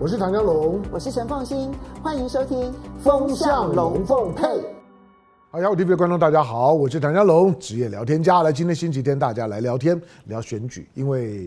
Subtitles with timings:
[0.00, 4.44] 我是唐家龙，我是陈凤新，欢迎收听《风向龙凤配》。
[5.50, 8.44] 好，雅虎 TV 的观众大家好，我是唐家龙，职业聊天家。
[8.44, 11.46] 来，今天星期天，大家来聊天聊选举，因为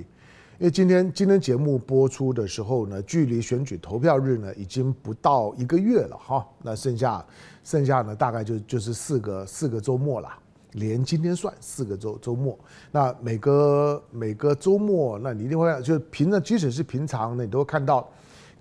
[0.59, 7.25] 因为今天今天节目播出的时候呢，距离选举投票日呢已经不到一个月了哈，那剩下
[7.63, 10.27] 剩下呢大概就就是四个四个周末了。
[10.73, 12.59] 连今天算四个周周末，
[12.91, 18.05] 那每个每个周末，那你一定会就平常，即使是平常呢，你都会看到。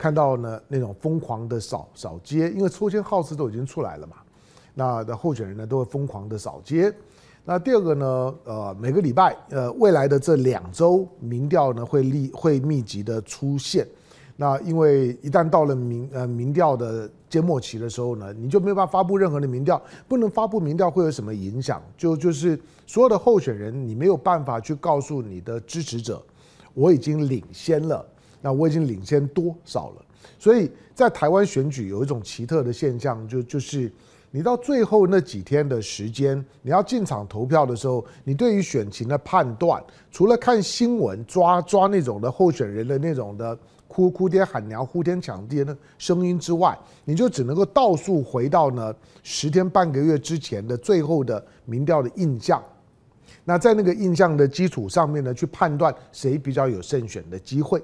[0.00, 4.16] 看到呢那种疯狂的扫扫街，因为抽签号次都已经出来了嘛，
[4.72, 6.90] 那的候选人呢都会疯狂的扫街。
[7.44, 13.86] 那第二个呢，呃，每个礼拜，呃，未来的这两周民调呢会立会密集的出现。
[14.36, 19.78] 那因为一旦到了民呃民调的缄默期的时候呢，你就没有办法发布任何的民调，
[20.08, 21.82] 不能发布民调会有什么影响？
[21.94, 26.22] 就就是所有的候选人，你没有办法去告诉你的支持者，
[26.72, 28.02] 我已经领先了。
[28.40, 30.04] 那我已经领先多少了？
[30.38, 33.90] 所以在台湾选举有一种奇特的现象，就就是
[34.30, 52.62] 你到最后那几天的时间，你要进场投票的时候，你对于选情的判断，除了看新闻抓抓那种的候选人的那种的哭哭爹喊娘、呼天抢地的声音之外，你就只能够倒数回到呢十天半个月之前的最后的民调的印象。
[53.44, 57.82] 那在那个印象的基础上面呢，去判断谁比较有胜选的机会。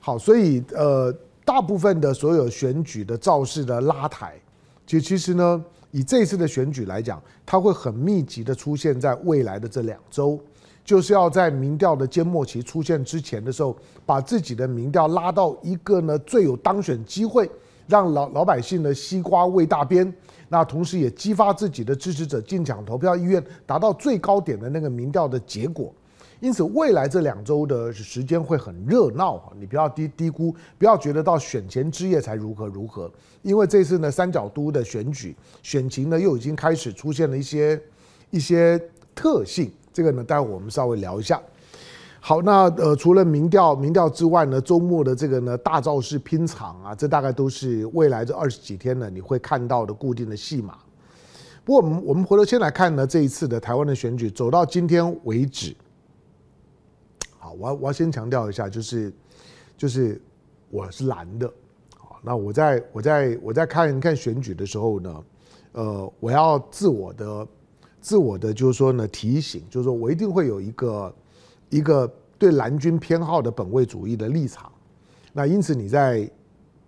[0.00, 1.12] 好，所以呃，
[1.44, 4.34] 大部分的所有选举的造势的拉抬，
[4.86, 10.38] 其其实呢，以这次的选举来讲，它会很密集的出现在未来的这两周，
[10.84, 17.50] 就是要在民调的缄默期出现之前的时候，把自己的民调拉到一个呢最有当选机会，
[17.86, 20.10] 让老老百姓的西瓜喂大边，
[20.48, 25.92] 那同时也激发自己的支持者进场投票意愿，达到最高点的那个民调的结果。
[26.40, 33.10] 因此，未来这两周的时间会很热闹哈，你不要低低估，不要觉得到选前之夜才如何如何，
[33.42, 37.82] 因为这次呢三角都的选举选情呢又已经开始出现了一些
[38.30, 38.80] 一些
[39.16, 41.42] 特性，这个呢待会我们稍微聊一下。
[42.20, 50.78] 好，那呃除了民调民调之外呢，周末的这个呢大造势拼场啊，这大概都是未来这二十几天呢你会看到的固定的戏码。
[51.64, 55.74] 不过我们我们回头先来看呢这一次的台湾的选举走到今天为止。
[57.52, 59.12] 我我要先强调一下，就是
[59.76, 60.20] 就是
[60.70, 61.52] 我是蓝的，
[61.96, 65.24] 好，那我在我在我在看看选举的时候呢，
[65.72, 67.46] 呃，我要自我的
[68.00, 71.14] 自我的就是说呢提醒，就是说我一定会有一个
[71.70, 74.70] 一个对蓝军偏好的本位主义的立场，
[75.32, 76.30] 那因此你在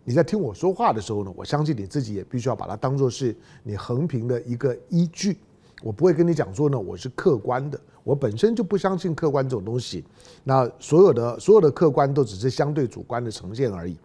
[0.04, 5.38] 你在听我说话的时候呢，我相信你自己也必须要把它当做是你横评的一个依据，
[5.82, 7.81] 我不会跟你讲说呢我是客观的。
[8.02, 10.04] 我本身就不相信客观这种东西，
[10.44, 13.96] 那所有的所有的客观都只是相对主观的呈现而已。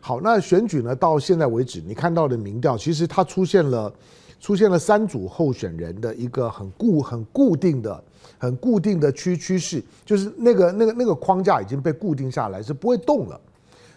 [0.00, 3.92] 好，那选举呢，到现在为止，你看到的民调，其实它出现了
[4.38, 8.02] 出现了三组候选人的一个很固很固定的
[8.38, 13.40] 很固定的趋趋势，就是那个那个那个框架已经被固定下来，是不会动了。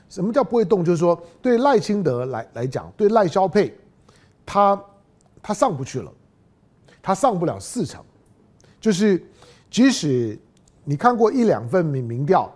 [0.10, 0.84] 什么叫不会动？
[0.84, 3.72] 就是说，对赖清德来来讲，对赖萧佩，
[4.44, 4.82] 他
[5.44, 6.12] 他上不去了，
[7.02, 8.04] 他上不了四成。
[8.80, 9.22] 就是，
[9.70, 10.38] 即使
[10.84, 12.52] 你看过一两份民民调，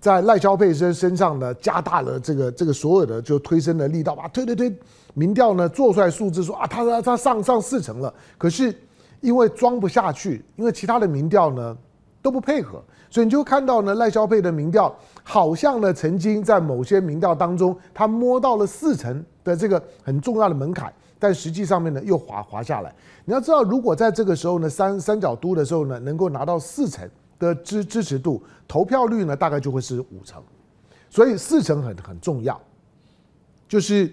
[0.00, 4.74] 在赖萧佩身身上呢，加大了这个这个所有的就推升的力道吧，推推推，
[5.14, 8.74] 民调呢做出来数字说啊，他他他上上四成了，可是
[9.20, 11.76] 因为装不下去，因为其他的民调呢
[12.22, 20.92] 都不配合，所以你就看到呢赖萧佩的民调好像呢曾经在某些民调当中，他摸到了四成的这个很重要的门槛。
[21.18, 22.94] 但实际上面呢，又滑滑下来。
[23.24, 27.08] 你要知道，如果在这个时候呢，三三角都的时候呢，能够拿到四成
[27.38, 30.42] 的支支持度，投票率呢，大概就会是五成。
[31.10, 32.60] 所以四成很很重要。
[33.68, 34.12] 就是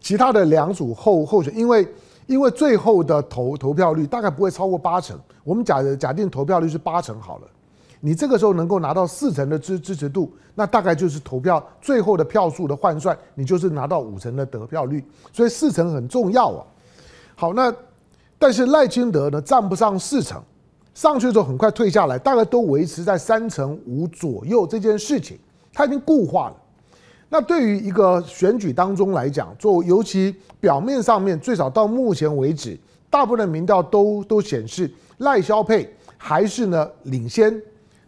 [0.00, 1.86] 其他的两组候候选，因为
[2.26, 5.18] 因为最后的投投票率大概不会超过八成。
[5.44, 7.48] 我们假假定投票率是八成好了。
[8.06, 15.02] 你这个时候能够拿到四成的支支持度，那大概就是投票最后的票数的换算，你就是拿到五成的得票率，
[15.32, 16.64] 所以四成很重要啊。
[17.34, 17.74] 好，那
[18.38, 20.40] 但是赖清德呢，占不上四成，
[20.94, 24.64] 上去之后很快退下来，大概都维持在三成五左右。
[24.64, 25.36] 这件事情
[25.72, 26.56] 他已经固化了。
[27.28, 32.78] 那对于一个选举当中来讲，做尤其表面上面，最少到目前为止，
[33.10, 34.88] 大部分的民调都都显示
[35.18, 37.60] 赖萧配还是呢领先。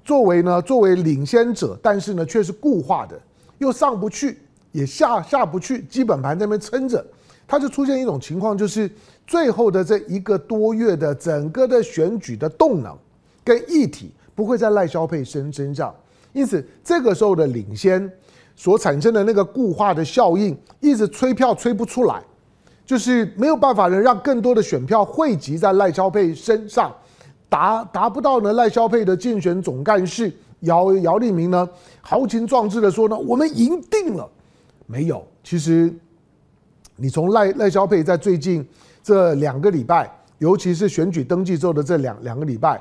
[0.09, 3.21] 作为呢，作为领先者，但是呢，却是固化的，
[3.59, 4.39] 又上不去，
[4.73, 7.05] 也下下不去，基本盘在那边撑着，
[7.47, 8.91] 它就出现一种情况，就是
[9.27, 12.97] 最后的这一个多月的整个的选举的动能
[13.45, 15.95] 跟议题不会在赖萧配身身上，
[16.33, 18.11] 因此这个时候的领先，
[18.57, 22.23] 所产生的那个固化的效应，一直催票催不出来，
[22.87, 26.91] 就是没有办法能让更多的选票汇集在赖萧配身上，
[27.49, 31.69] 达达不到呢赖萧佩的竞选总干事姚姚立明呢
[32.01, 34.29] 豪情壮志的说呢，我们赢定了，
[34.87, 35.93] 没有，其实
[36.97, 38.67] 你从赖赖萧佩在最近
[39.03, 42.81] 这两个礼拜，尤其是选举登记之后的这两两个礼拜，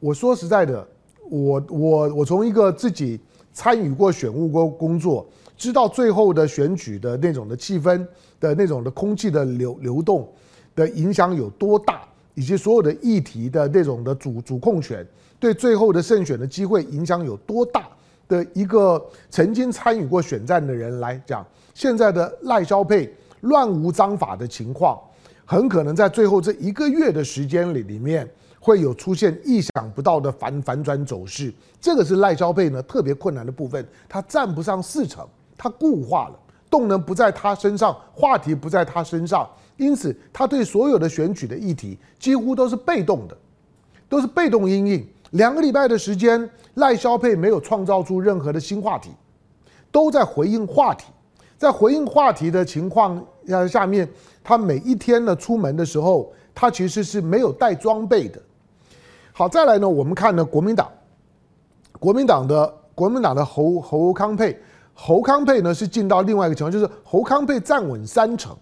[0.00, 0.86] 我说实在的。
[1.28, 3.18] 我我我从一个自己
[3.52, 5.26] 参与过选务过工作，
[5.56, 8.06] 知道最后的选举的那种的气氛
[8.38, 10.32] 的那种的空气的流流动
[10.76, 12.02] 的影响有多大，
[12.36, 15.04] 以及所有的议题的那种的主主控权
[15.40, 17.88] 对最后的胜选的机会影响有多大
[18.28, 21.44] 的一个曾经参与过选战的人来讲，
[21.74, 24.96] 现在的赖萧配乱无章法的情况，
[25.44, 28.28] 很可能在最后这一个月的时间里里面。
[28.58, 35.24] 会有出现意想不到的反反转走势，这个是赖萧配呢特别困难的部分，他占不上四成，
[35.56, 36.34] 他固化了，
[36.68, 43.36] 动能不在他身上，话题不在他身上，因此他对所有的选举的议题几乎都是被动的，
[44.08, 45.06] 都是被动因应。
[45.32, 49.10] 两个礼拜的时间，赖萧配没有创造出任何的新话题，
[49.90, 51.06] 都在回应话题，
[51.58, 53.22] 在回应话题的情况
[53.68, 54.08] 下面，
[54.42, 58.40] 他每一天呢出门的时候，他其实是没有带装备的。
[59.32, 60.90] 好，再来呢，我们看呢，国民党，
[61.98, 64.58] 国民党的国民党的侯侯康配，
[64.94, 68.56] 侯康配呢是进到另外一个情况，就是侯康配站稳三成，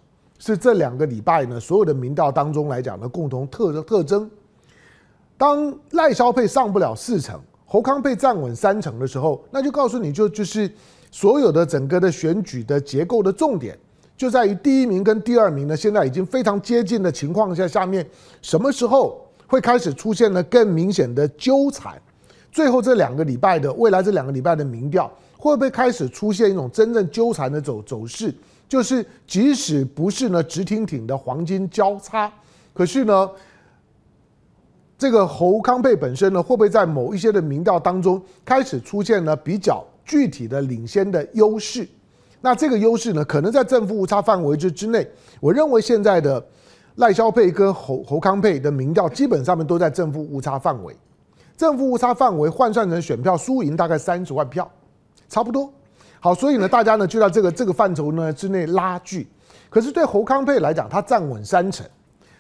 [0.53, 4.31] 是这两个礼拜呢所有的民调当中来讲的共同特特征。
[5.37, 10.71] 当赖萧配上不了四成，侯康配站稳三成的时候，那就告诉你就就是
[11.11, 13.79] 所有的整个的选举的结构的重点，
[14.17, 18.07] 就在于第一名跟第二名呢现在已经非常接近的情况下，下面
[18.43, 19.21] 什么时候？
[19.47, 22.01] 会开始出现了更明显的纠缠，
[22.51, 28.35] 最后这两个礼拜的未来这两个礼拜的民调会不会开始出现一种真正纠缠的走走势？
[28.69, 32.33] 就是即使不是呢直挺挺的黄金交叉，
[32.73, 33.31] 可是呢，
[34.99, 41.89] 这个侯康佩本身呢会不会在某一些的民调当中开始出现了比较具体的领先的优势？
[42.41, 45.09] 那这个优势呢可能在正负误差范围之之内。
[45.41, 46.45] 我认为现在的。
[46.99, 50.97] 赖萧配跟侯侯康配的民调基本上面都在正负误差范围，
[51.57, 54.71] 正负误差范围换算成选票输赢大概三十万票，
[55.29, 55.73] 差不多。
[56.25, 59.29] 好，所以呢，大家呢就在这个这个范畴呢之内拉锯。
[59.69, 61.87] 可是对侯康配来讲，他站稳三成，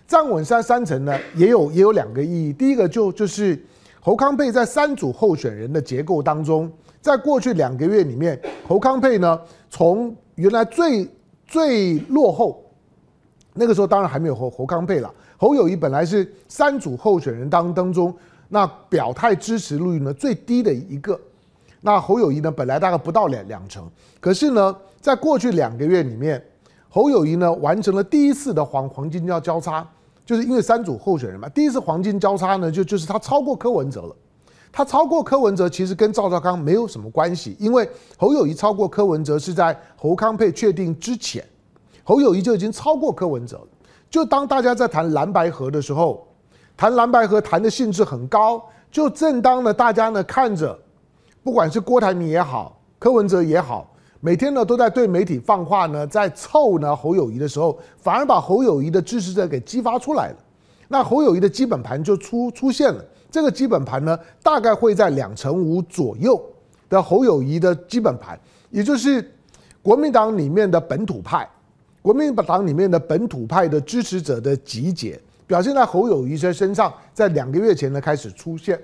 [0.06, 2.50] 站稳三三成呢，也有也有两个意义。
[2.50, 3.62] 第一个就就是
[4.00, 6.72] 侯康配在三组候选人的结构当中，
[7.02, 9.38] 在过去两个月里面，侯康配呢
[9.68, 11.06] 从原来最
[11.46, 12.64] 最落后。
[13.52, 15.12] 那个时候当然还没有侯侯康配了。
[15.36, 18.16] 侯友谊本来是三组候选人当当中，
[18.48, 21.20] 那表态支持率呢最低的一个。
[21.86, 23.86] 那侯友谊呢本来大概不到两两成，
[24.18, 26.42] 可是呢，在过去两个月里面，
[26.88, 29.86] 侯友谊呢完成了第一次的黄黄金交交叉，
[30.24, 34.16] 就是因为三组候选人嘛，第一次黄金交叉呢就就是他超过柯文哲了。
[34.72, 41.44] 他超过柯文哲其实跟赵少康没有什么关系，因为侯友谊超过柯文哲是在侯康配确定之前。
[42.02, 43.68] 侯友谊就已经超过柯文哲了。
[44.10, 46.26] 就当大家在谈蓝白合的时候，
[46.76, 48.64] 谈蓝白合谈的兴致很高。
[48.90, 50.76] 就正当呢，大家呢看着，
[51.44, 60.36] 不管是郭台铭也好，柯文哲也好，每天呢都在对媒体放话呢，在凑呢侯友谊的时候，反而把侯友谊的支持者给激发出来了。
[60.88, 63.04] 那侯友谊的基本盘就出出现了。
[63.30, 66.42] 这个基本盘呢，大概会在两成五左右
[66.88, 69.30] 的侯友谊的基本盘，也就是
[69.82, 71.46] 国民党里面的本土派。
[72.00, 78.80] 国民党里面的本土派的支持者的集结，表现在侯友宜身上，在两个月前呢开始出现。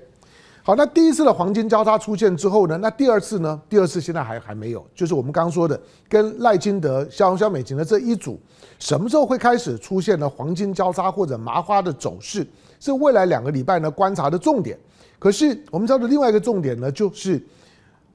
[0.63, 3.61] 好，那第一次的黄金交叉出现之后呢，那第二次呢？
[3.69, 8.39] 第二次现在还还没有，就是我们刚说的，跟赖金德、萧萧美琴的这一组，
[8.79, 10.29] 什么时候会开始出现呢？
[10.29, 12.47] 黄金交叉或者麻花的走势，
[12.79, 14.79] 是未来两个礼拜呢观察的重点。
[15.19, 17.43] 可是我们知道的另外一个重点呢，就是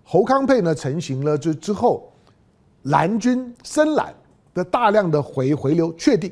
[0.03, 2.11] 侯康配呢成型了之之后，
[2.83, 4.13] 蓝军深蓝。
[4.53, 6.31] 的大量的回回流确定，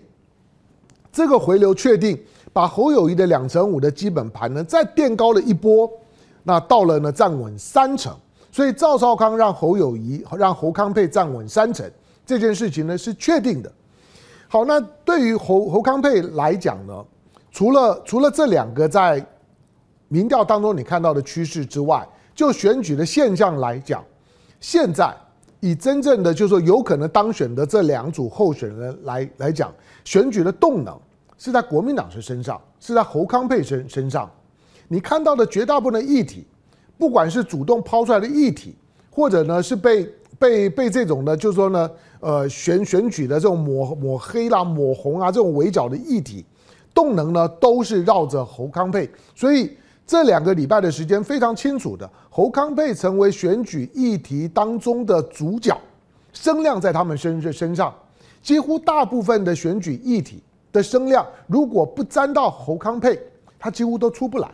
[1.11, 2.17] 这个回流确定，
[2.53, 5.91] 把侯友谊的两成五的基本盘呢再垫高了一波，
[6.43, 8.15] 那到了呢站稳三成，
[8.51, 11.89] 所以赵少康让侯友谊让侯康配站稳三成
[12.25, 13.71] 这件事情呢是确定的。
[14.47, 17.05] 好，那对于侯侯康配来讲呢，
[17.51, 19.25] 除了除了这两个在
[20.07, 24.03] 民调当中你看到的趋势之外，就选举的现象来讲，
[24.59, 25.15] 现在。
[25.65, 29.73] 以真正的就是说有可能当选的这两组候选人来来讲，
[30.03, 30.93] 选举的动能
[31.37, 34.29] 是在国民党身上，是在侯康配身身上。
[34.93, 36.45] 你看到的绝大部分的议题，
[36.99, 38.75] 不管是主动抛出来的议题，
[39.09, 40.07] 或者呢是被
[40.37, 46.45] 被被这种呢，就是说呢，呃，选选举的这种抹抹黑啦、抹红啊这种围剿的议题，
[46.93, 55.75] 动能呢都是绕着侯康佩，所以这两个礼拜的时间非常清楚的，侯康佩成为选举议题当中的主角，
[56.33, 57.91] 声量在他们身身上，
[58.43, 63.19] 几乎大部分的选举议题的声量，如果不沾到侯康佩，
[63.57, 64.47] 他几乎都出不来。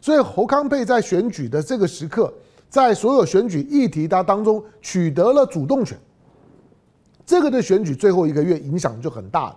[0.00, 2.32] 所以侯康佩在选举的这个时刻，
[2.68, 5.98] 在所有选举议题当当中取得了主动权，
[7.26, 9.54] 这个对选举最后一个月影响就很大。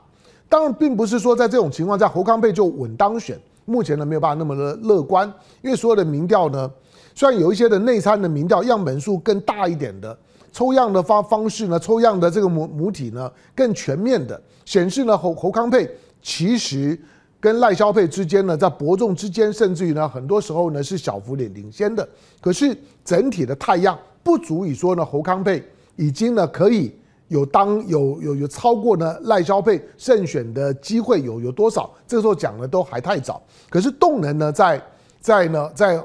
[0.50, 5.31] 当然，并不是说在这种情况下侯康佩就稳当选，目前呢没有办法那么的乐观，
[5.62, 6.69] 因为所有的民调呢，
[7.13, 10.17] 虽然有一些的内参的民调样本数更大一点的，
[10.51, 15.89] 抽样的方方式呢，抽样的这个母母体呢更全面的显示呢侯侯康佩
[16.21, 17.00] 其实。
[17.41, 22.07] 跟赖萧配之间呢，在伯仲之间，甚至于呢，很多时候呢是小幅领领先的。
[22.39, 25.63] 可是整体的态样不足以说呢，侯康配
[25.95, 26.95] 已经呢可以
[27.29, 31.89] 有当有有有超过呢赖萧配胜选的机会有有多少？
[32.05, 33.41] 这个时候讲的都还太早。
[33.71, 34.79] 可是动能呢，在
[35.19, 36.00] 在呢在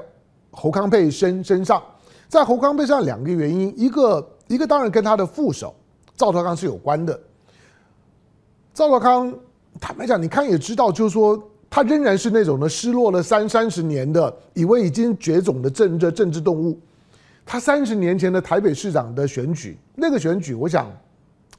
[0.49, 1.79] 侯康配身身上，
[2.27, 5.75] 在侯康配上两个原因，一个一个当然跟他的副手
[6.15, 7.19] 赵少康是有关的，
[8.73, 9.31] 赵少康。
[9.79, 16.79] 坦白讲，你看也知道，就是说他仍然是那种呢失落了三三十年的，以为已经绝种的政治政治动物。
[17.45, 20.91] 他三十年前的台北市长的选举，那个选举，我想，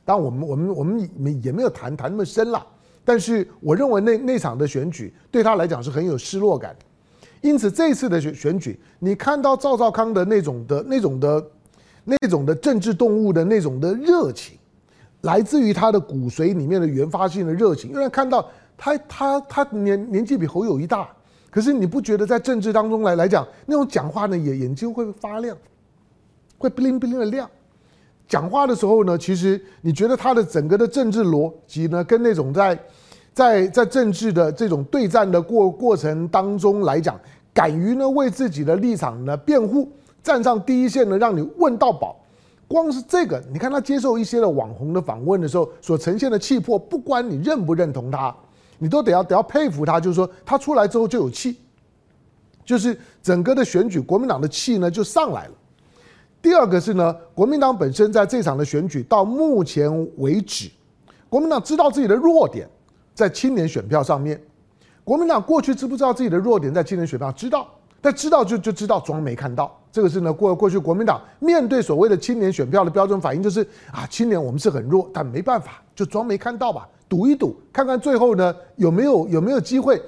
[0.05, 2.67] 当然我们我们我们也没有谈谈那么深了。
[3.05, 6.77] 但是我认为那那场的选举对他来讲是很有失落感。
[7.41, 11.51] 因此这次的选选举，你看到赵少康的那种的那种的
[12.05, 14.58] 那种的政治动物的那种的热情。
[15.23, 21.09] 来自于他的骨髓里面的原发性的热情，因为看到他他他年年纪比侯友谊大，
[21.51, 25.57] 可是你不觉得在政治当中来来讲，那种讲话呢，眼眼睛会发亮，
[26.57, 27.51] 会不灵不灵的亮。
[28.29, 32.79] 讲话的时候呢，其实你觉得他的整个的政治逻辑呢，跟那种在
[33.33, 37.19] 在在政治的这种对战的过过程当中来讲，
[37.53, 39.91] 敢于呢为自己的立场呢辩护，
[40.23, 42.21] 站上第一线呢，让你问到饱。
[42.69, 48.33] 光是这个，你看他接受一些的网红的访问的时候，所呈现的气魄，不管你认不认同他，
[48.79, 49.99] 你都得要得要佩服他。
[49.99, 51.57] 就是说，他出来之后就有气，
[52.67, 55.53] 就是整个的选举，国民党的气呢就上来了。
[56.43, 60.71] 第二个是呢，国民党本身在这场的选举到目前为止，
[61.31, 62.69] 国民党知道自己的弱点
[63.15, 64.41] 在青年选票上面。
[65.05, 67.33] 国民党过去知不知道自己的弱点在青年选票？
[67.33, 67.67] 知道。
[68.01, 69.77] 但知道就就知道，装没看到。
[69.99, 80.01] 这个是呢，过过去国民党面对所谓的青年选票的标准反应，就是啊，青年我们是很弱，但没办法，就装没看到吧，赌一赌，看看最后呢有没有有没有机会。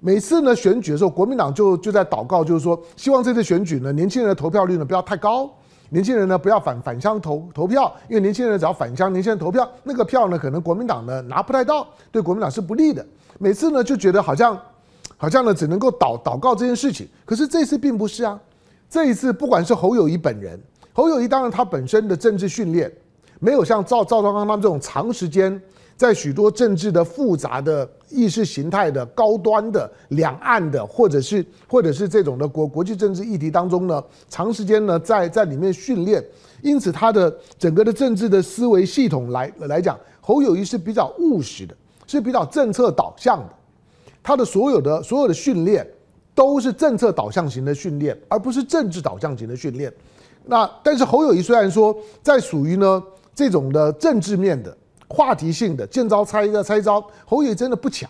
[0.00, 5.50] 每次呢选举的时候，国民党就就在祷告，就是说希望这次选举呢，年轻人的投票率呢不要太高，
[5.90, 13.04] 年轻人呢不要反返乡投投票，因为年轻人只要返乡，年轻人投票那个票呢，可能国民党呢拿不太到，对国民党是不利的。
[13.38, 14.58] 每次呢就觉得好像。
[15.18, 17.08] 好像呢，只能够祷祷告这件事情。
[17.24, 18.38] 可是这次并不是啊，
[18.88, 20.58] 这一次不管是侯友谊本人，
[20.92, 22.90] 侯友谊当然他本身的政治训练
[23.40, 25.60] 没有像赵赵少康他们这种长时间
[25.96, 36.24] 在许多政治的复杂的意识形态的高端的两岸的，或者是或者是这种的国国际政治议题当中呢，长时间呢在在里面训练，
[36.62, 41.74] 因此他的整个的政治的思维系统来来讲，侯友谊是比较务实的，
[42.06, 43.50] 是比较政策导向的。
[44.22, 45.86] 他的所有的所有的训练
[46.36, 49.92] 都是政策导向型的训练，而不是政治导向型的训练。
[50.44, 53.02] 那但是侯友谊虽然说在属于呢
[53.34, 54.76] 这种的政治面的
[55.08, 58.08] 话题性的见招拆的拆招，侯友谊真的不强，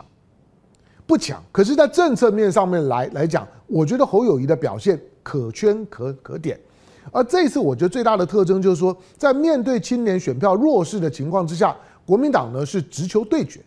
[1.06, 1.42] 不强。
[1.52, 6.58] 可是，在政策面上面来来讲，我觉得侯友谊的表现可圈可可点。
[7.12, 13.60] 而这次，我觉得最大的特征就是说，在面对青年选票弱势的情况之下，国民党呢是直球对决。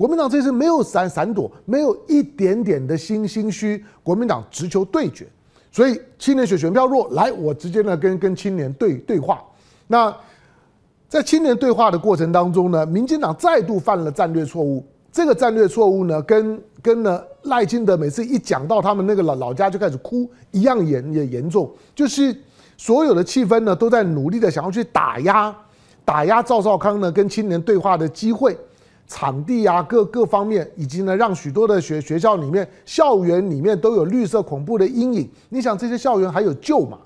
[0.00, 5.26] 国民党这次没有闪闪躲，没有一点点的心心虚，国民党直球对决，
[5.70, 9.44] 所以青年选选票弱，来，我直接呢跟跟青年对对话。
[9.88, 10.10] 那
[11.06, 14.82] 在青年对话的过程当中呢，民进党再度犯了战略错误。
[15.12, 22.34] 这个战略错误呢，跟跟呢赖清德每次一讲到他们那个老老家就开始哭一样严也严重，就是
[22.78, 25.54] 所有的气氛呢都在努力的想要去打压
[26.06, 28.56] 打压赵少康呢跟青年对话的机会。
[29.10, 35.28] 场地啊，各各方面，以及呢，让许多的学学校里面、校园里面都有绿色恐怖的阴影。
[35.48, 36.96] 你想，这些校园还有救吗？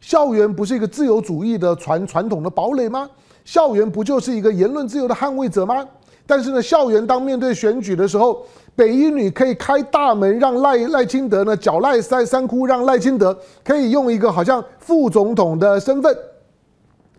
[0.00, 3.08] 校园不是一个自由主义的传传统的堡垒吗？
[3.44, 5.86] 校园不就是一个言论自由的捍卫者吗？
[6.26, 16.14] 但是呢，校园当面对选举的时候，北一女可以开大门，让赖赖清德呢狡赖三三窟，让赖清德可以用一个好像副总统的身份。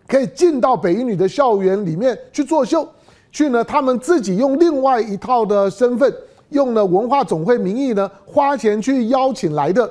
[0.06, 2.88] 可以进到北一女的校园里面去作秀，
[3.32, 6.12] 去呢，他们自己用另外一套的身份，
[6.50, 9.90] 用了文化总会名义呢，花钱去邀请来的。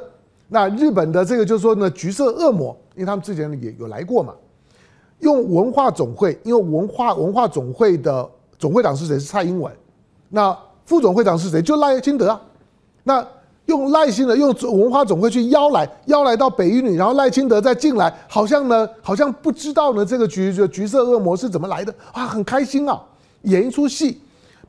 [0.50, 4.34] 那日本的这个就是说呢，橘色恶魔，因为他们之前也有来过嘛，
[5.20, 8.28] 用文化总会，因为文化文化总会的
[8.58, 9.20] 总会长是谁？
[9.20, 9.72] 是蔡英文。
[10.30, 11.62] 那副总会长是谁？
[11.62, 12.42] 就赖清德啊。
[13.04, 13.26] 那
[13.68, 22.26] 用赖清德用文化总会去邀来，邀来到北一女，然后赖清德再进来，好像呢，好像不知道呢，这个橘橘色恶魔是怎么来的啊？
[22.26, 23.00] 很开心啊，
[23.44, 24.22] 演一出戏。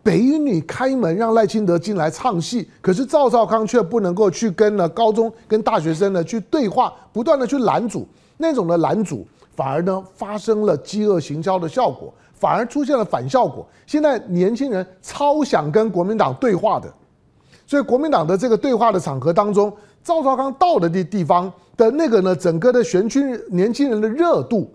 [0.02, 8.08] 北一女开门让赖清德进来唱戏，可是赵少康却不能够去跟呢高中跟大学生呢去对话，不断的去拦阻，
[8.38, 13.68] 那种的拦阻反而呢发生了饥饿行销的效果，反而出现了反效果。
[13.86, 16.90] 现在年轻人超想跟国民党对话的。
[17.66, 19.70] 所以国民党的这个对话的场合当中，
[20.02, 24.72] 赵少康到的地地方的那个呢，整个的选区年轻人的热度，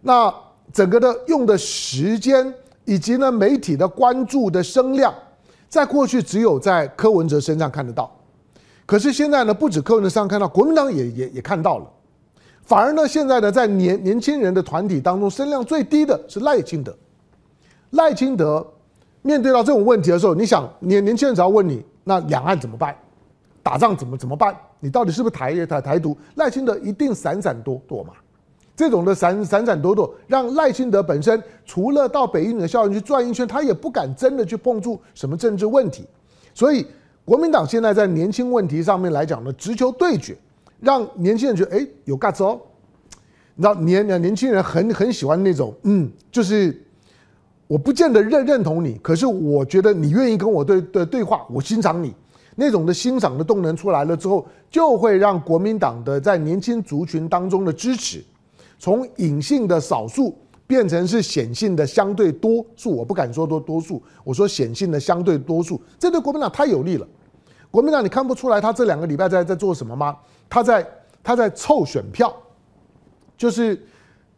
[0.00, 0.34] 那
[0.72, 2.52] 整个的用的时间
[2.84, 5.14] 以及呢媒体的关注的声量，
[5.68, 8.10] 在过去只有在柯文哲身上看得到，
[8.86, 11.86] 可是现在呢，不止柯文哲身上看到，国民党也也也看到了，
[12.64, 16.96] 反而呢，现在呢，在年年轻人的团体当中，声量最低的是赖清德，
[17.90, 18.66] 赖清德
[19.22, 21.84] 面对到这种问题的时候，你想年年轻人只要问你。
[22.02, 22.96] 那两岸怎么办？
[23.62, 24.56] 打仗怎么怎么办？
[24.80, 26.16] 你到底是不是台台台独？
[26.36, 28.14] 赖清德一定闪闪躲躲嘛？
[28.80, 36.06] 这种的闪闪闪躲躲，让赖清德本身除了到北一女的校园去转一圈，他也不敢真的去碰触什么政治问题。
[36.54, 36.86] 所以
[37.26, 40.34] 国民党现在在年轻问题上面来讲呢，直球对决，
[40.80, 42.58] 让年轻人觉得哎有嘎子哦。
[43.54, 46.74] 你知道年年轻人很很喜欢那种嗯，就是。
[47.66, 52.12] 我不见得认认同你，可是我觉得你愿意跟我对对对话，我欣赏你
[52.56, 58.24] 那种的欣赏的动能出来了之后，就会让国民党的在年轻族群当中的支持，
[58.80, 62.90] 从隐性的少数变成是显性的相对多数。
[62.90, 67.06] 我不敢说多多数，我说显性的相对多数，这对国民党太有利了。
[67.70, 70.16] 国民党你看不出来他这两个礼拜在在做什么吗？
[70.48, 70.84] 他在
[71.22, 72.34] 他在凑选票，
[73.36, 73.80] 就是。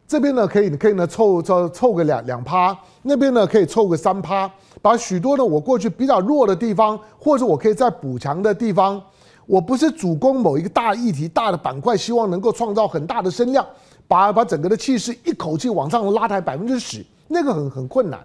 [0.05, 4.51] 这边呢可以，可以呢凑凑凑个两两趴，那边呢可以凑个三趴，
[4.81, 9.01] 把许多的我过去比较弱的地方，或者我可以再补强的地方，
[9.47, 13.65] 我不是主攻某一个大议题、大的板块，希望能够创造很大的声量，
[14.07, 18.19] 把把整个的气势一口气往上拉抬百分之十，那个很很困难，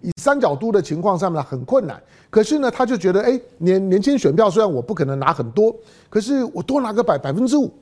[0.00, 2.00] 以三角都的情况上面很困难。
[2.30, 5.74] 可是呢，他就觉得，哎，年年轻选票虽然我不可能拿很多，
[6.10, 7.72] 可是我多拿个百百分之五。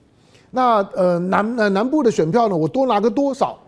[0.50, 3.58] 那呃南呃南部的选票呢，我多拿个多少？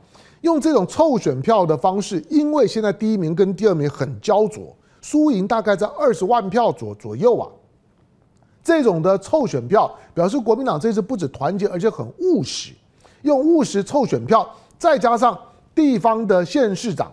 [0.43, 7.51] 用这种凑选票的方式，因为现在第一名跟第二名很焦灼，输赢大概在二十万票左左右啊。
[8.62, 12.73] 这种的凑选票表示国民党这次不止团结，而且很务实，
[13.22, 15.38] 用务实凑选票，再加上
[15.74, 17.12] 地方的县市长，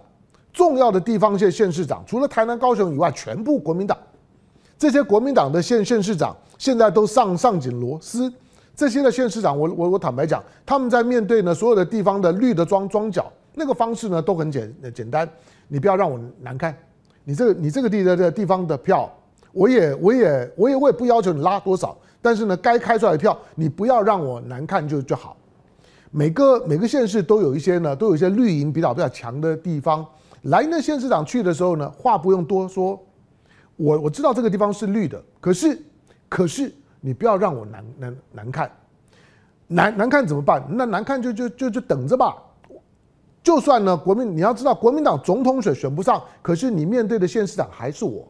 [0.54, 3.98] 重要的地方县县市长，除了台南、高雄以外，全部国民党。
[4.78, 8.32] 这些国民党的县县市长现在都上上紧螺丝。
[8.76, 15.28] 这些的县市长，我我我坦白讲，他们在面对呢所有的地方的绿的桩桩脚那个方式呢都很简简单，
[15.70, 16.76] 你不要让我难看，
[17.24, 19.10] 你这个你这个地的这地方的票，
[19.54, 25.38] 我也我也我也我也不要求你拉多少，但是呢该开出来的票你不要让我难看就就好。
[26.18, 30.06] 每个每个县市都有一些呢都有一些绿营比较比较强的地方，
[30.44, 32.98] 来那县市长去的时候呢话不用多说，
[33.76, 35.78] 我我知道这个地方是绿的，可是
[36.30, 36.72] 可是。
[37.02, 38.72] 你不要让我难难难看，
[39.68, 40.66] 难难看怎么办？
[40.68, 42.36] 那难看就就就就等着吧。
[43.44, 48.28] 就算呢，国民你要知道，国民党总统选选不上，可是你面对的县市长还是我，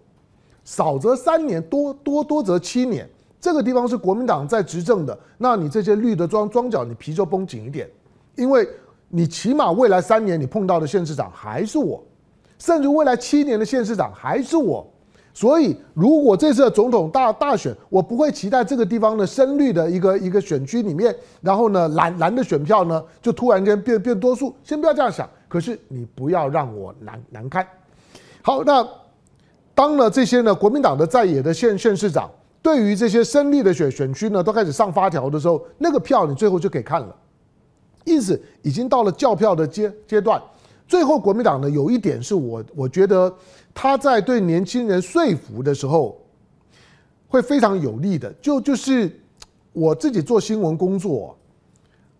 [0.65, 3.09] 少则三年，多多多则七年。
[3.45, 7.87] 这个地方是国民党在执政的，那你这些绿的桩桩脚，你皮就绷紧一点，
[8.35, 8.67] 因为
[9.07, 12.03] 你起码未来三年你碰到的县市长还是我，
[12.57, 14.83] 甚至未来七年的县市长还是我。
[15.31, 24.55] 所以，如果这次的总统大大选，我不会期待这个地方的深绿的一个一个选区里面，然后呢蓝蓝的选票呢就突然间变变多数。
[24.63, 27.67] 先不要这样想，可是你不要让我难难看。
[28.41, 28.83] 好，那
[29.75, 32.27] 当了这些呢国民党的在野的县县市长，
[32.65, 37.15] 对于这些深绿的选选区呢都开始上发条的时候，那个票你最后就可以看了，
[38.05, 40.41] 因此已经到了叫票的阶阶段。
[40.87, 43.31] 最后，国民党呢有一点是我我觉得
[43.71, 46.19] 他在对年轻人说服的时候
[47.27, 49.15] 会非常有利的，就就是
[49.71, 51.37] 我自己做新闻工作，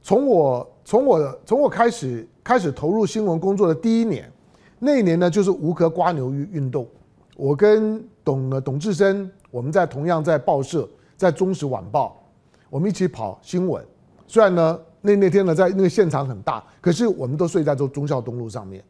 [0.04, 4.32] 从我从我从我开始开始投入新闻工作的第一年，
[4.78, 6.88] 那一年呢就是无壳蜗牛运运动，
[7.36, 12.22] 我跟董董志生，我们在同样在报社，在中时晚报，
[12.70, 13.82] 我们一起跑新闻，
[14.28, 14.78] 虽然呢。
[15.08, 18.84] 那那天呢，在那个现场很大，可是我们都睡在这忠孝东路上面。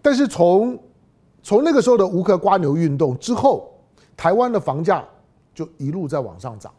[0.00, 0.78] 但是从
[1.42, 3.70] 从那个时候的无壳瓜牛运动之后，
[4.16, 5.04] 台湾的房价
[5.54, 6.72] 就一路在往上涨。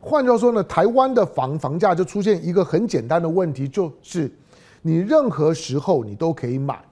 [0.00, 4.28] 换句话说呢，台湾的房房价就出现一个很简单的问题，就是
[4.82, 6.84] 你任何时候你都可以买，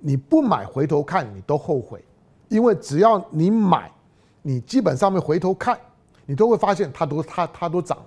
[0.00, 2.04] 你不买回头看你都后悔，
[2.48, 3.88] 因为只要你买，
[4.48, 5.78] 你基本上面回头看，
[6.24, 7.98] 你都会发现它都它它都涨。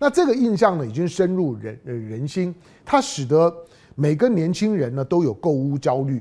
[0.00, 2.52] 那这个印象呢，已经深入人人心，
[2.84, 3.54] 它使得
[3.94, 6.20] 每个年轻人呢都有购屋焦虑，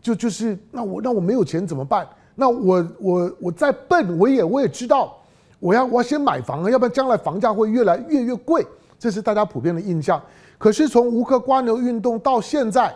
[0.00, 2.08] 就就是那我那我没有钱怎么办？
[2.34, 5.18] 那我我我再笨，我也我也知道。
[5.60, 8.66] 我要我要先买房啊，要不然将来房价会越来越越贵，
[8.98, 10.20] 这是大家普遍的印象。
[10.56, 12.92] 可是从无壳瓜牛运动到现在，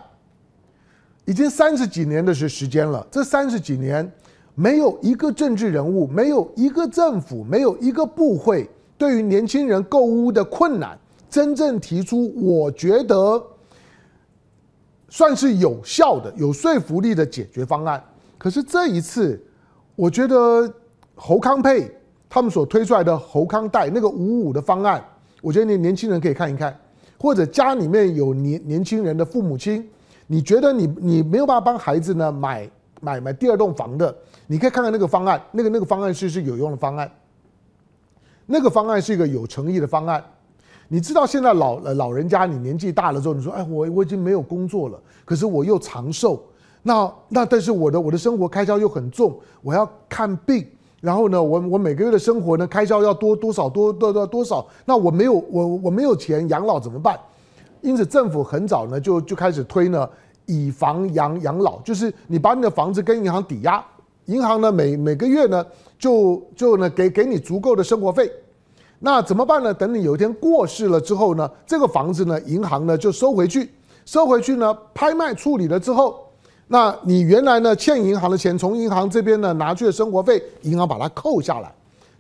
[1.27, 3.07] 已经三十几年的时时间了。
[3.11, 4.11] 这三十几年，
[4.57, 10.99] 没有一个政治人物，没有一个政府，没有一个部会，对于年轻人购屋的困难，
[11.31, 13.41] 真正提出我觉得
[15.09, 18.03] 算是有效的、有说服力的解决方案。
[18.37, 19.41] 可是这一次，
[19.95, 20.69] 我觉得
[21.15, 21.89] 侯康配。
[22.29, 25.03] 他们所推出来的侯康贷那个五五的方案，
[25.41, 26.77] 我觉得年年轻人可以看一看，
[27.17, 29.89] 或者家里面有年年轻人的父母亲，
[30.27, 32.69] 你觉得你你没有办法帮孩子呢买
[33.01, 34.15] 买买第二栋房的，
[34.47, 37.11] 你可以看看那个方案，那个那个方案是是有用的方案，
[38.47, 40.23] 那个方案是一个有诚意的方案。
[40.89, 46.41] 你知道现在老老人家你年纪大了之后，你说哎我我已经没有工作了，可是我又长寿，
[46.83, 50.65] 那那但是我的我的生活开销又很重，我要看病。
[51.01, 54.67] 然后呢，我我每个月的生活呢开销要多多少多多多多少？
[54.85, 57.19] 那我没有我我没有钱养老怎么办？
[57.83, 60.09] 因此政府很早呢就就开始推呢
[60.47, 63.85] 以房养养老，就是你把你的房子跟银行抵押，
[64.27, 65.65] 银行呢每每个月呢
[65.99, 68.31] 就就呢给给你足够的生活费。
[68.99, 69.75] 那怎么办呢？
[69.75, 73.71] 等你有一天过世了之后呢，这个房子呢银行呢就收回去，
[74.07, 76.19] 收回去呢拍卖处理了之后。
[76.67, 81.71] 那你原来呢欠银行的钱，从银行这边呢拿去的生活费，银行把它扣下来，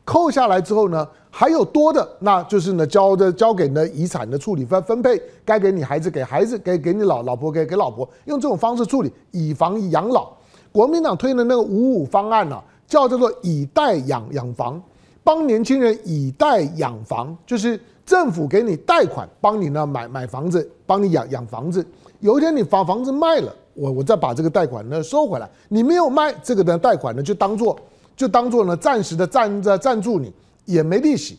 [0.05, 10.36] 扣下来之后呢，还有多的，那就是呢交的交给呢遗产的处理分分配，该给你孩子给孩子，给给你老老婆给给老婆，用这种方式处理，以防养老。
[10.77, 14.79] 国民党推的那个五五方案呢、叫叫做以贷养养房，
[15.25, 21.83] 帮年轻人以贷养房，就是政府给你贷款，帮你呢买买房子，帮你养养房子，
[22.21, 23.51] 有一天你把房子卖了。
[23.73, 27.75] 我我再把这个贷款呢收回来，你没有卖这个的贷款呢，就当做
[28.15, 30.31] 就当做呢暂时的赞赞赞助你，
[30.67, 31.39] 也没利息。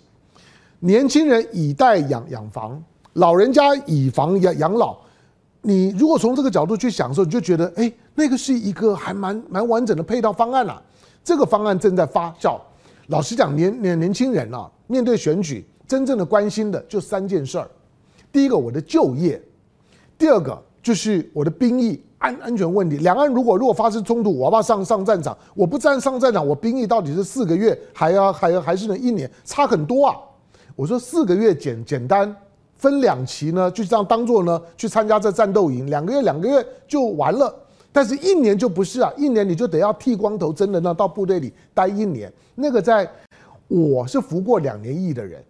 [0.80, 4.98] 年轻人以贷养养房，老人家以房养养老。
[5.62, 10.82] 你如果从这个角度去想的时候，你就觉得哎，那个是一个还蛮蛮完整的配套方案啊。
[11.24, 12.60] 这个方案正在发酵。
[13.08, 17.70] 老实讲，年年年轻人啊，面对选举，真正的关心的就三件事儿。
[18.32, 19.38] 第一个，我的就业；
[20.18, 22.02] 第二个，就是我的兵役。
[22.20, 25.38] 安安全问题，两岸如果如果发生冲突，我要不要上上战场？
[25.54, 29.30] 我不站上战场，我兵役到底是四个月，还要还要还是能一年？
[29.46, 30.16] 差很多啊！
[30.76, 32.36] 我说四个月简简单，
[32.78, 37.54] 分两期呢，就这样当做呢去参加这战斗营，两个月两个月就完了。
[37.92, 42.32] 但是一年就不是啊，一年你就得要剃光头，真的呢到部队里待一年。
[42.54, 43.10] 那个在
[43.68, 45.44] 我是服过两年役的人，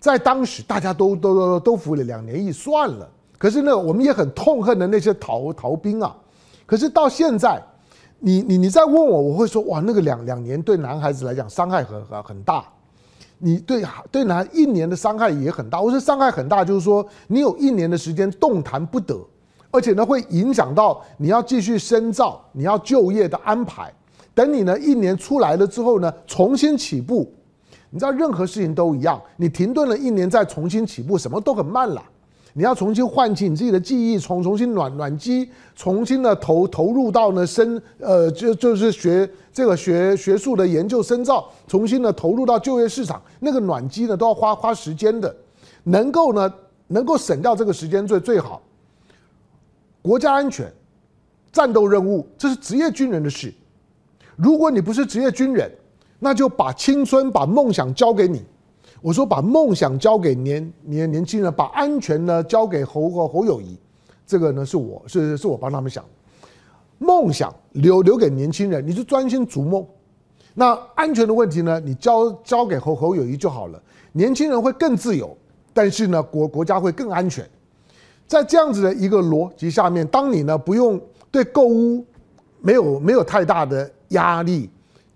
[0.00, 3.08] 在当时大家都都都都服了两年役算了。
[3.36, 6.16] 可是呢，我们也很痛恨的那些逃逃兵啊。
[6.64, 7.60] 可是到现在，
[8.18, 12.64] 你你你再问我，我会说哇，那个两两年对男孩子来讲伤害很很很大。
[13.44, 15.80] 你对对男一年的伤害也很大。
[15.80, 19.18] 我说伤害很大，就是说你有一年的时间动弹不得，
[19.72, 23.92] 而且呢会影响到你要继续深造、你要就业的安排。
[24.32, 27.30] 等你呢一年出来了之后呢，重新起步。
[27.90, 32.02] 你知道任何事情都一样，你停顿了一年再重新起步，什么都很慢了。
[32.54, 45.34] 你要重新唤起你自己的记忆，重重新暖暖机，重新的投投入到呢深呃就就是学这个学学术的研究深造，重新的投入到就业市场，那个暖机呢都要花花时间的，
[45.84, 46.52] 能够呢
[46.88, 48.60] 能够省掉这个时间最最好。
[50.02, 50.70] 国家安全、
[51.52, 53.52] 战斗任务，这是职业军人的事。
[54.36, 55.70] 如果你不是职业军人，
[56.18, 58.42] 那就把青春、把梦想交给你。
[59.02, 63.76] 我说把梦想交给年年年轻人，把安全呢交给侯侯侯友谊，
[64.24, 66.04] 这个呢是我是是我帮他们想，
[66.98, 69.84] 梦想留留给年轻人，你就专心逐梦。
[70.54, 73.82] 那安全的问题呢，你交交给侯侯友谊就好了。
[74.12, 75.36] 年轻人会更自由，
[75.72, 77.44] 但是呢国国家会更安全。
[78.28, 82.04] 在这样子的一个逻辑下面，当你呢不用对购物
[82.60, 84.70] 没有没有太大的压力，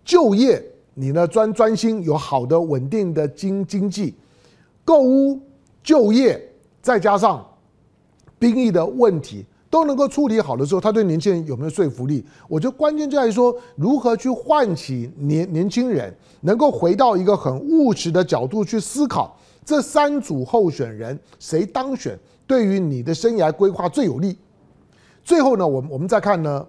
[0.05, 0.61] 就业。
[0.99, 4.15] 你呢专专心有好的稳定的经经济，
[4.83, 5.39] 购屋
[5.83, 6.43] 就业
[6.81, 7.47] 再加上
[8.39, 12.25] 兵役的问题都能够处理好的时候，他对年轻人有没有说服力？
[12.49, 24.39] 我觉得关键就在于说，如何去唤起年年轻人能够回到一个很务实的角度去思考，这三组候选人谁当选，对于你的生涯规划最有利。
[25.23, 26.67] 最后呢，我们我们再看呢，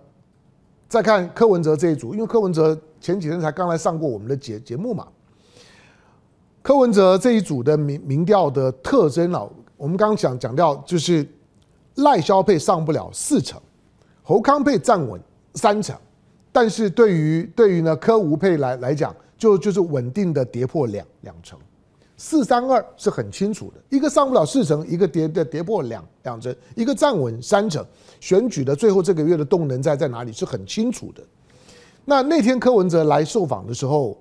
[0.87, 5.07] 再看柯文哲这一组，因为柯文哲前几天才刚来上过我们的节节目嘛。
[6.61, 11.27] 柯文哲这一组的民民调的特征啊，我们刚刚讲讲到，就是
[11.95, 13.59] 赖萧配上不了四成，
[14.23, 15.19] 侯康配站稳
[15.55, 15.95] 三成，
[16.51, 21.59] 但是对于对于呢柯吴配来来讲，就就是稳定的跌破两两成。
[22.17, 27.85] 四三二是很清楚的，一个上不了四成，一个跌的跌破两两成，一个站稳三成。
[28.19, 31.21] 选举的最后这个月的动能在在哪里是很清楚的。
[32.03, 34.17] 那那天柯文哲来受访的时候，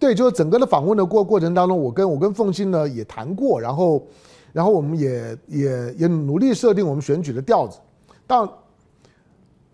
[0.00, 4.04] 对，就是整个的访问的过过程当中，我跟我跟凤馨呢也谈过，然后
[4.52, 7.78] 然后我们也也也努力设定我们选举的调子。
[8.26, 8.48] 但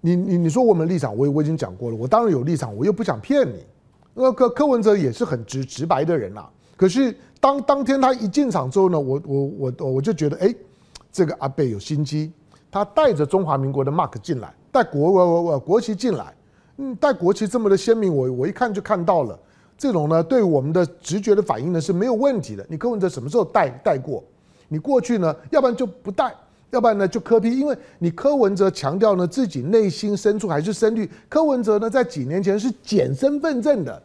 [0.02, 3.64] 你你你说我们立场，我我已经讲过了，我当然有立场，我又不想骗你。
[4.12, 6.46] 那柯柯文哲也是很直直白的人呐，
[6.76, 7.14] 可是。
[7.40, 10.54] 当当天他一进场之后呢，我我我我就觉得，哎，
[11.12, 12.32] 这个阿贝有心机，
[12.70, 16.34] 他带着中华民国的 mark 进来，带国国国国旗进来，
[16.78, 19.38] 嗯，带国旗这么的鲜明，我我一看就看到了，
[19.76, 22.64] 这种呢，对我们的直觉的反应呢是没有问题的。
[22.66, 24.24] 你柯文哲什么时候带带过？
[24.68, 26.34] 你过去呢，要不然就不带，
[26.70, 34.02] 要不然呢就柯 P，因为你柯文哲强调呢自己内心深处还是深绿，柯文哲呢在几年前是捡身份证的。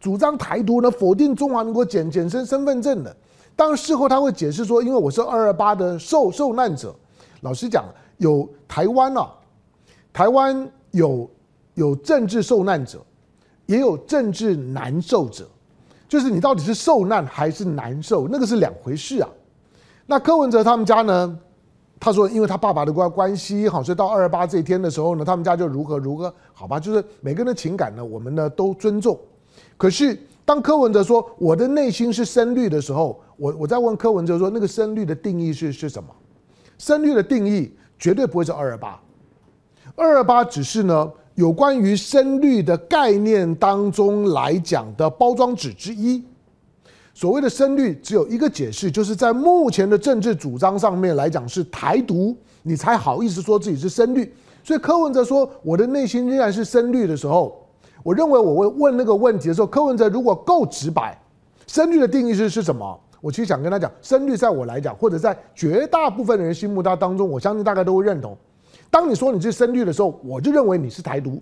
[0.00, 3.14] 主张台独呢，否定中华民国简简身身份证的。
[3.54, 6.94] 当事后他会解释说，因为我是二二八的受受难者。
[7.42, 7.84] 老实讲，
[8.16, 9.30] 有台湾啊，
[10.12, 11.30] 台湾有
[11.74, 12.98] 有政治受难者，
[13.66, 15.46] 也有政治难受者。
[16.08, 19.28] 就是你到底是受难还是难受，那个是两回事啊。
[20.06, 21.38] 那柯文哲他们家呢，
[22.00, 29.18] 他说，因为他爸爸的关关系好，所以到二二八这一天的时候呢，他们家就如何如何，好吧，就是每个人的情感呢，我们呢都尊重。
[29.80, 30.14] 可是，
[30.44, 36.10] 当柯文哲说我的内心是深绿的时候，我我在问柯文哲说，那个深绿的定义是是什么？
[36.76, 39.00] 深绿的定义绝对不会是二二八，
[39.96, 46.22] 二二八只是呢有关于深绿的概念当中来讲的包装纸之一。
[47.14, 54.30] 所谓的深绿只有一个解释，就是在目前的政治主张上面来讲是台独，你才好意思说自己是深绿。
[54.62, 57.59] 所以柯文哲说我的内心仍然是深绿的时候。
[58.02, 61.20] 我认为我会问那个问题的时候，柯文哲如果够直白，
[61.66, 62.98] 深绿的定义是是什么？
[63.20, 68.34] 我其实想跟他讲，深绿在我来讲，或者在绝大部分的人心目当当中，我相信大概都会认同。
[68.90, 71.38] 当你说你是深绿的时候，我就认为你是台独。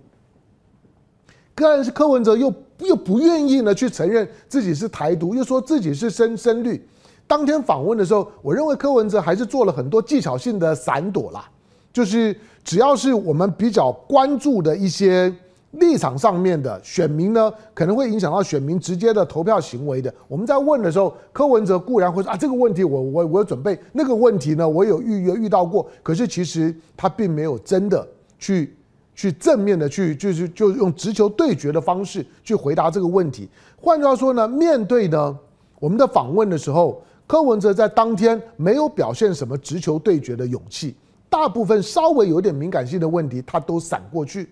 [1.55, 6.85] 个人是柯文哲又又不愿意呢去承认自己是台独，又说自己是深深绿。
[7.25, 11.49] 当天访问的时候，我认为柯文哲还是做了很多技巧性的闪躲啦，
[11.93, 15.33] 就是只要是我们比较关注的一些。
[15.71, 20.11] 立场上面的选民呢，可能会影响到选民直接的投票行为的。
[20.27, 25.87] 我们在问的时候，柯文哲固然会说啊，这个问题我我我有准备，那个问题呢，我有遇遇到过。
[26.01, 28.07] 可是其实他并没有真的
[28.39, 28.75] 去
[29.13, 33.47] 去正面的去就是就用直球对决的方式去回答这个问题。
[33.79, 35.37] 换句话说呢，面对呢
[35.79, 40.95] 我们的访问的时候，柯文哲在当天没有表现什么直球对决的勇气，
[41.29, 44.49] 大部分稍微有点敏感性的问题，他都闪过去。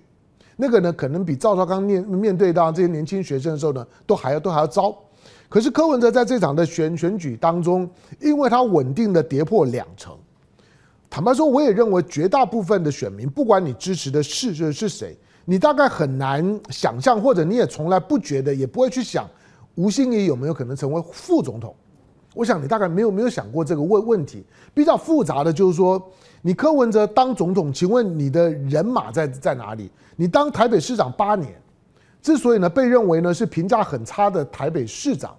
[0.59, 4.97] 那个呢，可能比赵少康面面对到这些年轻学生的时候呢，都还要都还要糟。
[5.47, 7.87] 可是柯文哲在这场的选选举当中，
[8.19, 10.17] 因为他稳定的跌破两成，
[11.11, 15.15] 坦白说，我也认为绝大部分的选民，不管你支持的是是谁，
[15.45, 19.29] 你大概很难想象，或者你也从来不觉得，也不会去想
[19.75, 21.75] 吴欣怡有没有可能成为副总统。
[22.33, 24.43] 我想你大概没有没有想过这个问问题。
[24.73, 26.01] 比较复杂的就是说。
[26.47, 29.91] 你柯文哲当总统，请问你的人马在在哪里？
[30.15, 31.53] 你当台北市长八年，
[32.21, 35.35] 之所以呢被认为呢是评价很差的台北市长，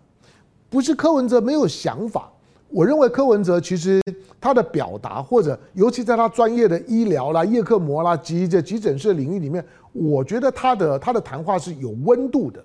[0.69, 2.31] 不是柯文哲没有想法。
[2.69, 4.03] 我认为柯文哲其实
[4.39, 12.63] 他的表达，或者尤其在他专业的医疗啦、叶克膜啦及这急诊室领域里面，我觉得他的他的谈话是有温度的。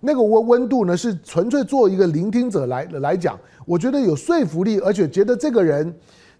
[0.00, 5.94] 那个温温度呢是纯粹做一个聆听者来来讲，我觉得有说服力，而且觉得这个人。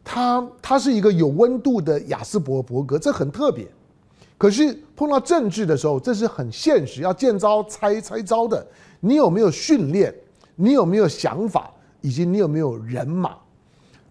[0.05, 3.67] 他他是一个有温度的亚斯伯伯格，这很特别。
[4.37, 8.67] 可是碰到政治的时候，这是很现实，要见招拆拆招的。
[8.99, 10.13] 你有没有训练？
[10.57, 11.71] 你有没有想法？
[12.01, 13.37] 以及你有没有人马？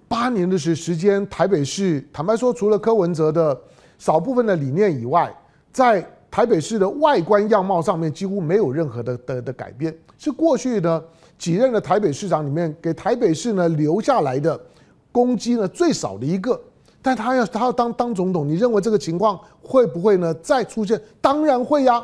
[0.07, 3.59] 八年的时时间，台北市坦白说，除了柯文哲的
[3.97, 5.33] 少部分的理念以外，
[5.73, 9.93] 在台北市的外观样貌上面几乎没有任何的的的改变。
[10.17, 11.03] 是过去的
[11.37, 14.57] 几任的台北市长里面，给台北市呢留下来的。
[15.11, 16.59] 攻击呢最少的一个，
[17.01, 20.99] 但他要他要当当总统，你认为这个情况会不会呢再出现？
[21.19, 22.03] 当然会呀。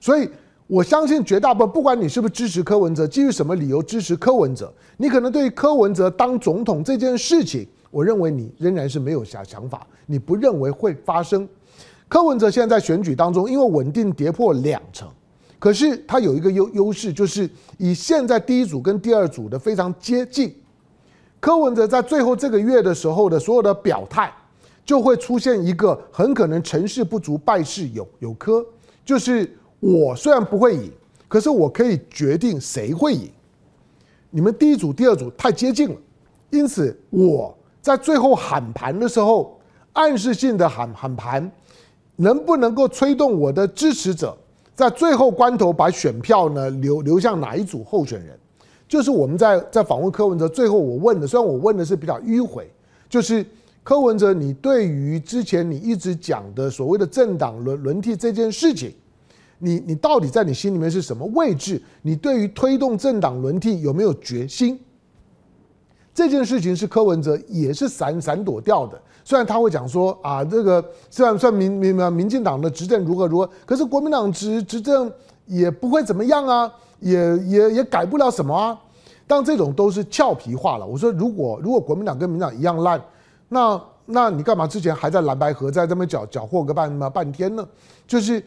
[0.00, 0.28] 所以
[0.66, 11.48] 我相信绝大部分，不管你是不是支持柯文哲，基于什么理由支持柯文哲，你可能对于柯文哲当总统这件事情，我认为你仍然是没有想想法，你不认为会发生。
[12.06, 15.08] 柯文哲现在在选举当中，因为稳定跌破两成。
[15.58, 20.54] 可是他有一个优优势，就是以现在第一组跟第二组的非常接近，
[21.40, 24.32] 柯文哲在最后这个月的时候的所有的表态，
[24.84, 28.64] 就会出现一个很可能成事不足败事有有柯，
[29.04, 30.90] 就是我虽然不会赢，
[31.28, 33.30] 可是我可以决定谁会赢。
[34.30, 35.96] 你们第一组、第二组太接近了，
[36.50, 39.58] 因此我在最后喊盘的时候，
[39.92, 41.50] 暗示性的喊喊盘，
[42.16, 44.36] 能不能够催动我的支持者？
[44.74, 48.38] 在最后关头，把选票呢流流向哪一组候选人？
[48.88, 52.68] 就是我们在在访问柯文哲，最后我问的，虽然我问的是比较迂回，
[53.08, 53.44] 就是
[53.84, 58.92] 柯文哲，你对于之前你一直讲的所谓的政党轮轮替这件事情，
[59.58, 61.80] 你你到底在你心里面是什么位置？
[62.02, 64.78] 你对于推动政党轮替有没有决心？
[66.14, 69.00] 这件事情是柯文哲也是闪闪躲掉的。
[69.22, 75.12] 虽然他会讲说啊，这个虽然算民民民进党的执政如何如何，可是国民党执执政
[75.46, 78.78] 也不会怎么样啊，也也也改不了什么啊。
[79.26, 80.86] 但这种都是俏皮话了。
[80.86, 83.00] 我说，如果如果国民党跟民党一样烂，
[83.48, 87.68] 那那你干嘛之前还在蓝白合在这边搅搅和个半半天呢？
[88.06, 88.42] 就是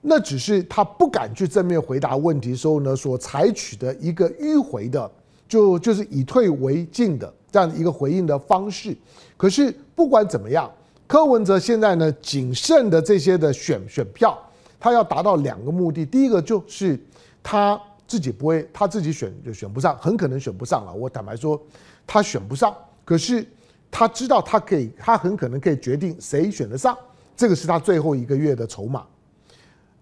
[0.00, 5.10] 那只是他不敢去正面回答问题时候呢，所采取的一个迂回的，
[5.48, 7.32] 就就是以退为进的。
[7.52, 8.96] 这样一个回应的方式，
[9.36, 10.70] 可是不管怎么样，
[11.08, 14.38] 柯文哲现在呢，仅剩的这些的选选票，
[14.78, 16.06] 他要达到两个目的。
[16.06, 16.96] 第一个就是
[17.42, 20.92] 他自己不会，他自己选就选不上，很可能选不上了。
[20.92, 21.60] 我坦白说，
[22.06, 22.74] 他选不上。
[23.04, 23.46] 可是
[23.90, 26.96] 他知道他可以，他很可能可以决定谁选得上，
[27.36, 29.04] 这个是他最后一个月的筹码。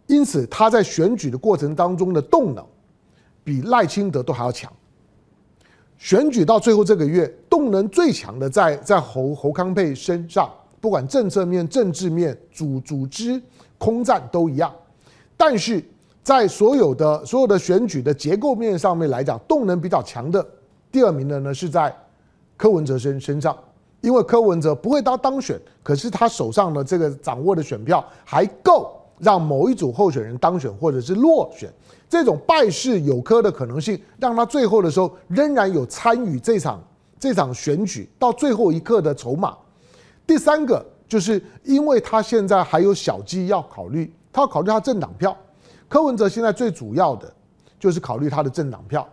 [0.06, 2.66] 因此他在选举的过程当中的动能，
[3.44, 4.72] 比赖清德都还要强。
[5.98, 13.40] 选举到最后这个月，动能最强的在在侯侯康沛身上，不管政策面、政治面、组组织、
[13.78, 14.74] 空战都一样。
[15.36, 15.82] 但是
[16.28, 20.46] 在所有的所有的选举的结构面上面来讲，动能比较强的
[20.92, 21.90] 第二名的呢是在
[22.54, 23.56] 柯文哲身身上，
[24.02, 31.72] 因为柯文哲不会当当选，可是他手上的这个掌握的选票还够让某一组候选人当选或者是落选。
[32.10, 36.78] 这种败势有柯的可能性，让他最后的时候仍然有参与这场
[37.18, 39.56] 这场选举到最后一刻的筹码。
[40.26, 45.34] 第三个就是因为他现在还有小鸡要考虑，他要考虑他政党票。
[45.88, 47.32] 柯文哲现在最主要的
[47.78, 49.06] 就是考虑他的政党票，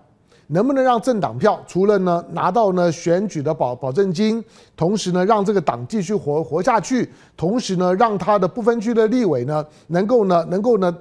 [0.48, 4.44] 能不能让政党票除了呢拿到呢选举的保保证金，
[4.76, 10.96] 同时呢让这个党继续活活下去，同时呢让他的不分区的立委呢能够呢能够呢。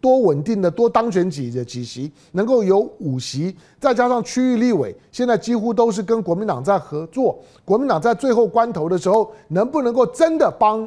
[0.00, 7.38] 多稳定的多当选几几席，能够有五席，再加上区域立委，现在几乎都是跟国民党在合作。
[7.64, 10.86] 国民党在最后关头的时候，能不能够真的帮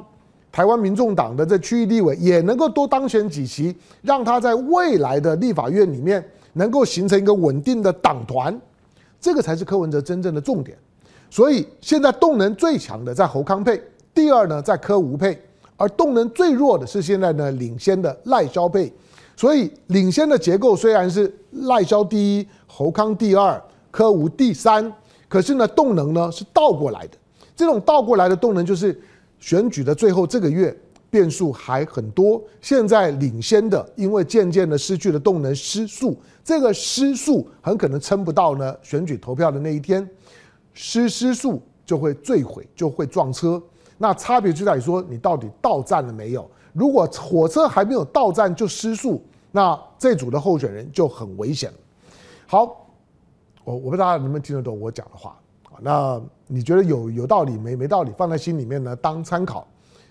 [0.57, 8.59] 台湾民众党的这区域立委也能够多当选几席，让他在未来的立法院里面能够形成一个稳定的党团，
[9.21, 10.75] 这个才是柯文哲真正的重点。
[11.29, 13.79] 所以现在动能最强的在侯康沛，
[14.15, 15.39] 第二呢在柯吴沛，
[15.75, 18.91] 而动能最弱的是现在呢领先的赖萧沛。
[19.35, 24.91] 所以，领先的结构虽然是赖萧第一、侯康第二、柯吴第三，
[25.27, 27.11] 可是呢，动能呢是倒过来的。
[27.55, 28.99] 这种倒过来的动能，就是
[29.39, 30.75] 选举的最后这个月
[31.09, 32.41] 变数还很多。
[32.61, 40.07] 现在领先的，因为渐渐的失去了动能，失速，这个失速很可能撑不到呢选举投票的那一天，
[40.73, 43.61] 失失速就会坠毁，就会撞车。
[43.97, 46.49] 那差别就在于说，你到底到站了没有？
[46.73, 51.77] 如果火车还没有到站就失速，那这组的候选人就很危险了。
[52.45, 52.85] 好，
[53.63, 55.35] 我我不知道大家能不能听得懂我讲的话？
[55.81, 58.11] 那你觉得有有道理没没道理？
[58.17, 59.67] 放在心里面呢，当参考。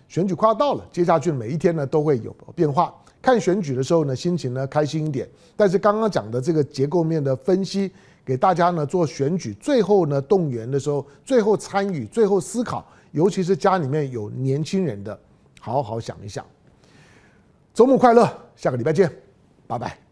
[0.08, 2.94] 选举快要到了，接下去每一天呢都会有变化。
[3.20, 5.28] 看选举的时候呢，心情呢开心一点。
[5.56, 7.90] 但是刚刚讲的这个结构面的分析，
[8.24, 15.18] 给大家呢做选举最后呢动员的时候，最后参与、最后思考，尤其是家里面有年轻人的，
[15.60, 16.44] 好好想一想。
[17.74, 19.10] 周末快乐，下个礼拜见，
[19.66, 20.05] 拜拜。